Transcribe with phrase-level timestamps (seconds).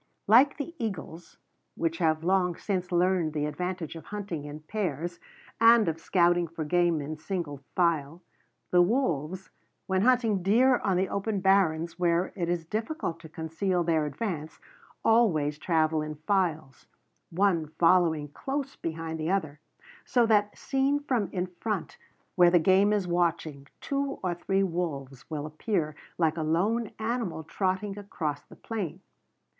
[0.25, 1.37] Like the eagles
[1.75, 5.19] which have long since learned the advantage of hunting in pairs
[5.59, 8.23] and of scouting for game in single file
[8.71, 9.51] the wolves,
[9.85, 14.59] when hunting deer on the open barrens where it is difficult to conceal their advance,
[15.05, 16.87] always travel in files,
[17.29, 19.59] one following close behind the other;
[20.03, 21.99] so that, seen from in front
[22.33, 27.43] where the game is watching, two or three wolves will appear like a lone animal
[27.43, 28.99] trotting across the plain.